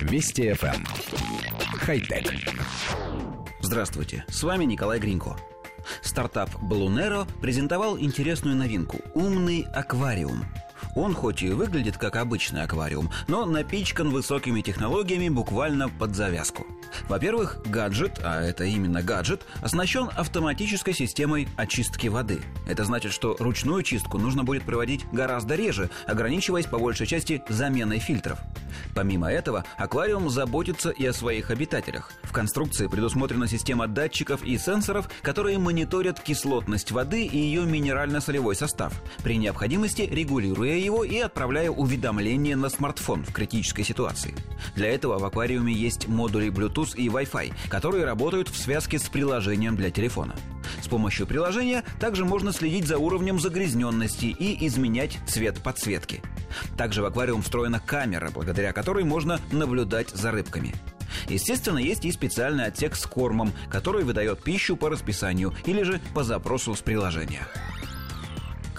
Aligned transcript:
Вести 0.00 0.50
FM. 0.50 0.74
Эм. 0.74 0.84
Хай-тек. 1.78 2.32
Здравствуйте, 3.60 4.24
с 4.28 4.42
вами 4.42 4.64
Николай 4.64 4.98
Гринько. 4.98 5.36
Стартап 6.02 6.50
Balloonero 6.62 7.28
презентовал 7.40 7.98
интересную 7.98 8.56
новинку– 8.56 8.98
умный 9.14 9.66
аквариум– 9.74 10.44
он 10.94 11.14
хоть 11.14 11.42
и 11.42 11.50
выглядит 11.50 11.98
как 11.98 12.16
обычный 12.16 12.62
аквариум, 12.62 13.10
но 13.28 13.46
напичкан 13.46 14.10
высокими 14.10 14.60
технологиями 14.60 15.28
буквально 15.28 15.88
под 15.88 16.16
завязку. 16.16 16.66
Во-первых, 17.08 17.58
гаджет, 17.66 18.20
а 18.22 18.42
это 18.42 18.64
именно 18.64 19.02
гаджет, 19.02 19.42
оснащен 19.62 20.08
автоматической 20.16 20.94
системой 20.94 21.48
очистки 21.56 22.08
воды. 22.08 22.40
Это 22.66 22.84
значит, 22.84 23.12
что 23.12 23.36
ручную 23.38 23.82
чистку 23.82 24.18
нужно 24.18 24.44
будет 24.44 24.62
проводить 24.62 25.04
гораздо 25.12 25.54
реже, 25.54 25.90
ограничиваясь 26.06 26.66
по 26.66 26.78
большей 26.78 27.06
части 27.06 27.42
заменой 27.48 27.98
фильтров. 27.98 28.38
Помимо 28.94 29.30
этого, 29.30 29.64
аквариум 29.76 30.30
заботится 30.30 30.90
и 30.90 31.04
о 31.06 31.12
своих 31.12 31.50
обитателях. 31.50 32.12
В 32.22 32.32
конструкции 32.32 32.86
предусмотрена 32.86 33.48
система 33.48 33.86
датчиков 33.86 34.44
и 34.44 34.58
сенсоров, 34.58 35.10
которые 35.22 35.58
мониторят 35.58 36.20
кислотность 36.20 36.90
воды 36.90 37.24
и 37.24 37.36
ее 37.36 37.62
минерально-солевой 37.62 38.54
состав, 38.54 38.92
при 39.22 39.36
необходимости 39.36 40.02
регулируя 40.02 40.76
его 40.76 41.04
и 41.04 41.18
отправляя 41.18 41.70
уведомления 41.70 42.56
на 42.56 42.68
смартфон 42.68 43.24
в 43.24 43.32
критической 43.32 43.84
ситуации. 43.84 44.34
Для 44.74 44.88
этого 44.88 45.18
в 45.18 45.24
аквариуме 45.24 45.72
есть 45.72 46.08
модули 46.08 46.48
Bluetooth 46.48 46.79
и 46.94 47.08
Wi-Fi, 47.08 47.52
которые 47.68 48.04
работают 48.04 48.48
в 48.48 48.56
связке 48.56 48.98
с 48.98 49.08
приложением 49.08 49.76
для 49.76 49.90
телефона. 49.90 50.34
С 50.82 50.88
помощью 50.88 51.26
приложения 51.26 51.84
также 51.98 52.24
можно 52.24 52.52
следить 52.52 52.86
за 52.86 52.98
уровнем 52.98 53.38
загрязненности 53.38 54.26
и 54.26 54.66
изменять 54.66 55.18
цвет 55.26 55.62
подсветки. 55.62 56.22
Также 56.76 57.02
в 57.02 57.06
аквариум 57.06 57.42
встроена 57.42 57.80
камера, 57.80 58.30
благодаря 58.30 58.72
которой 58.72 59.04
можно 59.04 59.40
наблюдать 59.52 60.10
за 60.10 60.30
рыбками. 60.30 60.74
Естественно, 61.28 61.78
есть 61.78 62.04
и 62.04 62.12
специальный 62.12 62.66
отсек 62.66 62.96
с 62.96 63.06
кормом, 63.06 63.52
который 63.68 64.04
выдает 64.04 64.42
пищу 64.42 64.76
по 64.76 64.88
расписанию 64.88 65.54
или 65.66 65.82
же 65.82 66.00
по 66.14 66.22
запросу 66.22 66.74
с 66.74 66.80
приложения. 66.80 67.46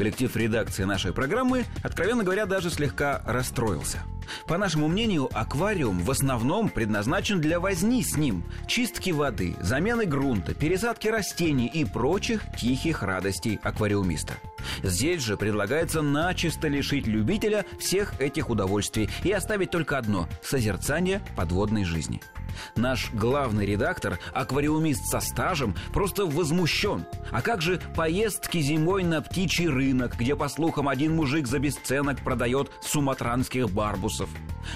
Коллектив 0.02 0.36
редакции 0.36 0.84
нашей 0.84 1.14
программы, 1.14 1.64
откровенно 1.84 2.24
говоря, 2.24 2.48
даже 2.48 2.72
слегка 2.72 3.22
расстроился– 3.24 4.00
по 4.48 4.58
нашему 4.58 4.88
мнению, 4.88 5.30
аквариум 5.34 6.00
в 6.00 6.10
основном 6.10 6.70
предназначен 6.70 7.42
для 7.42 7.60
возни 7.60 8.04
с 8.04 8.16
ним, 8.16 8.44
чистки 8.66 9.12
воды, 9.12 9.56
замены 9.60 10.06
грунта, 10.06 10.54
пересадки 10.54 11.08
растений 11.08 11.68
и 11.68 11.86
прочих 11.86 12.42
тихих 12.58 13.04
радостей 13.04 13.60
аквариумиста. 13.62 14.36
Здесь 14.84 15.22
же 15.22 15.38
предлагается 15.38 16.02
начисто 16.02 16.68
лишить 16.68 17.08
любителя 17.08 17.66
всех 17.80 18.20
этих 18.22 18.50
удовольствий 18.50 19.10
и 19.24 19.32
оставить 19.32 19.72
только 19.72 19.98
одно– 19.98 20.28
созерцание 20.42 21.22
подводной 21.36 21.84
жизни– 21.84 22.22
Наш 22.76 23.12
главный 23.14 23.66
редактор, 23.66 24.20
аквариумист 24.34 25.06
со 25.06 25.20
стажем, 25.20 25.76
просто 25.94 26.26
возмущен. 26.26 27.06
А 27.32 27.42
как 27.42 27.62
же 27.62 27.80
поездки 27.96 28.60
зимой 28.60 29.04
на 29.04 29.22
птичий 29.22 29.68
рынок, 29.68 30.18
где, 30.18 30.36
по 30.36 30.50
слухам, 30.50 30.88
один 30.88 31.16
мужик 31.16 31.48
за 31.48 31.60
бесценок 31.60 32.22
продает 32.22 32.72
суматранских 32.82 33.70
барбусов? 33.70 34.30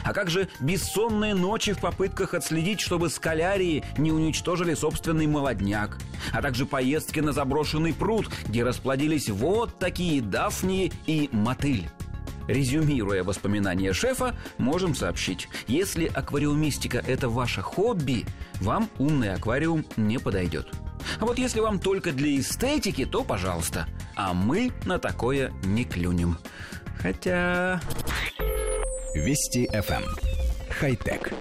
А 0.03 0.13
как 0.13 0.29
же 0.29 0.49
бессонные 0.59 1.35
ночи 1.35 1.73
в 1.73 1.79
попытках 1.79 2.33
отследить, 2.33 2.81
чтобы 2.81 3.09
скалярии 3.09 3.83
не 3.97 4.11
уничтожили 4.11 4.73
собственный 4.73 5.27
молодняк? 5.27 5.97
А 6.31 6.41
также 6.41 6.65
поездки 6.65 7.19
на 7.19 7.31
заброшенный 7.31 7.93
пруд, 7.93 8.29
где 8.47 8.63
расплодились 8.63 9.29
вот 9.29 9.77
такие 9.79 10.21
дафнии 10.21 10.91
и 11.05 11.29
мотыль? 11.31 11.89
Резюмируя 12.47 13.23
воспоминания 13.23 13.93
шефа, 13.93 14.35
можем 14.57 14.95
сообщить, 14.95 15.47
если 15.67 16.05
аквариумистика– 16.05 17.03
это 17.07 17.29
ваше 17.29 17.61
хобби, 17.61 18.25
вам 18.61 18.89
умный 18.99 19.33
аквариум 19.33 19.85
не 19.97 20.19
подойдет. 20.19 20.67
А 21.19 21.25
вот 21.25 21.37
если 21.37 21.59
вам 21.59 21.79
только 21.79 22.11
для 22.11 22.39
эстетики, 22.39 23.05
то 23.05 23.23
пожалуйста. 23.23 23.87
А 24.15 24.33
мы 24.33 24.71
на 24.85 24.99
такое 24.99 25.51
не 25.63 25.85
клюнем. 25.85 26.37
Хотя... 26.99 27.81
Вести 29.13 29.67
FM. 29.71 30.03
Эм. 30.03 30.15
Хай-тек. 30.69 31.31